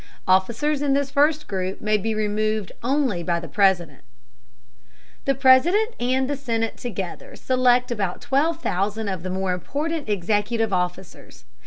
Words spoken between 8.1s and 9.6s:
12,000 of the more